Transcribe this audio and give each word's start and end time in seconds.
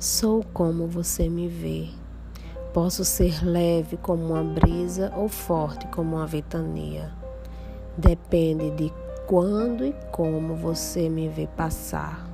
Sou 0.00 0.44
como 0.52 0.86
você 0.86 1.28
me 1.28 1.48
vê. 1.48 1.88
Posso 2.72 3.04
ser 3.04 3.44
leve 3.44 3.96
como 3.96 4.26
uma 4.26 4.44
brisa 4.44 5.12
ou 5.16 5.28
forte 5.28 5.88
como 5.88 6.14
uma 6.14 6.26
ventania. 6.26 7.12
Depende 7.96 8.70
de 8.70 8.92
quando 9.26 9.84
e 9.84 9.92
como 10.12 10.54
você 10.54 11.08
me 11.08 11.28
vê 11.28 11.48
passar. 11.48 12.30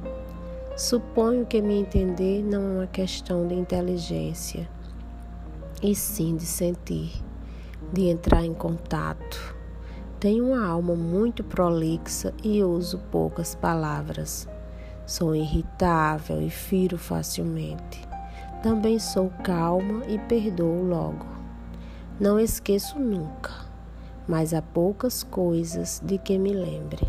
Suponho 0.77 1.47
que 1.47 1.63
me 1.63 1.81
entender 1.81 2.43
não 2.43 2.61
é 2.61 2.73
uma 2.81 2.87
questão 2.87 3.49
de 3.49 3.55
inteligência, 3.55 4.69
e 5.83 5.95
sim 5.95 6.37
de 6.37 6.45
sentir, 6.45 7.13
de 7.91 8.09
entrar 8.09 8.45
em 8.45 8.53
contato. 8.53 9.57
Tenho 10.21 10.49
uma 10.49 10.67
alma 10.67 10.95
muito 10.95 11.43
prolixa 11.43 12.35
e 12.43 12.63
uso 12.63 12.99
poucas 13.11 13.55
palavras. 13.55 14.47
Sou 15.07 15.37
irritável 15.37 16.41
e 16.41 16.49
firo 16.49 16.97
facilmente. 16.97 18.01
Também 18.63 18.99
sou 18.99 19.29
calma 19.43 20.03
e 20.07 20.19
perdoo 20.19 20.83
logo. 20.83 21.27
Não 22.19 22.41
esqueço 22.41 22.99
nunca, 22.99 23.53
mas 24.27 24.55
há 24.55 24.63
poucas 24.63 25.23
coisas 25.23 26.01
de 26.03 26.17
que 26.17 26.39
me 26.39 26.55
lembre. 26.55 27.07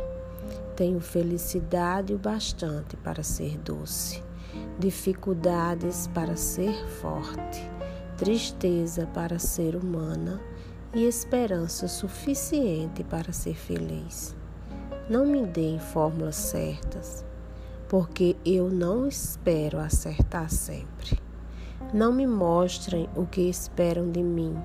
Tenho 0.76 1.00
felicidade 1.00 2.14
o 2.14 2.18
bastante 2.18 2.98
para 2.98 3.24
ser 3.24 3.58
doce, 3.60 4.22
dificuldades 4.78 6.08
para 6.08 6.36
ser 6.36 6.74
forte, 7.00 7.62
tristeza 8.18 9.08
para 9.14 9.40
ser 9.40 9.74
humana 9.74 10.42
e 10.94 11.06
esperança 11.06 11.88
suficiente 11.88 13.06
para 13.06 13.32
ser 13.32 13.56
feliz. 13.56 14.36
Não 15.10 15.26
me 15.26 15.46
deem 15.46 15.80
fórmulas 15.80 16.36
certas 16.36 17.25
porque 17.88 18.36
eu 18.46 18.70
não 18.70 19.08
espero 19.08 19.80
acertar 19.80 20.50
sempre. 20.50 21.20
Não 21.94 22.12
me 22.12 22.26
mostrem 22.26 23.08
o 23.16 23.26
que 23.26 23.42
esperam 23.42 24.12
de 24.12 24.24
mim, 24.24 24.58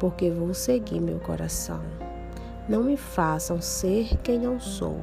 porque 0.00 0.30
vou 0.30 0.54
seguir 0.54 1.00
meu 1.00 1.18
coração. 1.18 1.82
Não 2.68 2.82
me 2.82 2.96
façam 2.96 3.60
ser 3.60 4.16
quem 4.22 4.38
não 4.38 4.58
sou. 4.58 4.98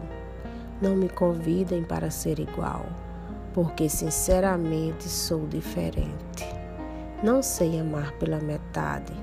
Não 0.81 0.95
me 0.95 1.07
convidem 1.07 1.83
para 1.83 2.09
ser 2.09 2.39
igual, 2.39 2.83
porque 3.53 3.87
sinceramente 3.87 5.07
sou 5.07 5.45
diferente. 5.45 6.49
Não 7.23 7.43
sei 7.43 7.79
amar 7.79 8.13
pela 8.13 8.39
metade. 8.39 9.13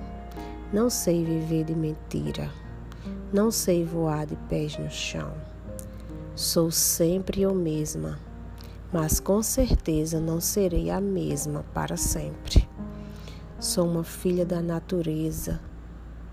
Não 0.73 0.89
sei 0.89 1.25
viver 1.25 1.65
de 1.65 1.75
mentira. 1.75 2.49
Não 3.33 3.51
sei 3.51 3.85
voar 3.85 4.25
de 4.25 4.37
pés 4.49 4.79
no 4.79 4.89
chão. 4.89 5.33
Sou 6.37 6.71
sempre 6.71 7.43
eu 7.43 7.53
mesma 7.53 8.28
mas 8.93 9.21
com 9.21 9.43
certeza 9.43 10.19
não 10.19 10.41
serei 10.41 10.91
a 10.91 11.01
mesma 11.01 11.65
para 11.75 11.97
sempre. 11.97 12.69
Sou 13.59 13.87
uma 13.87 14.05
filha 14.05 14.47
da 14.47 14.63
natureza. 14.63 15.61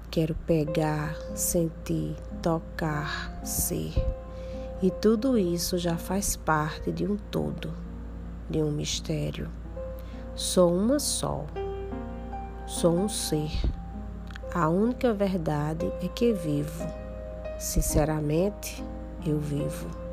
Quero 0.10 0.36
pegar, 0.46 1.16
sentir, 1.34 2.16
tocar, 2.42 3.40
ser. 3.44 3.94
E 4.82 4.90
tudo 4.92 5.38
isso 5.38 5.78
já 5.78 5.98
faz 5.98 6.36
parte 6.36 6.92
de 6.92 7.06
um 7.06 7.18
todo, 7.18 7.74
de 8.50 8.62
um 8.62 8.72
mistério. 8.72 9.50
Sou 10.36 10.74
uma 10.74 11.00
só. 11.00 11.46
Sou 12.68 12.96
um 12.96 13.10
ser. 13.10 13.52
A 14.54 14.70
única 14.70 15.14
verdade 15.14 15.92
é 16.02 16.08
que 16.08 16.32
vivo. 16.32 16.86
Sinceramente, 17.60 18.84
eu 19.26 19.40
vivo. 19.40 20.05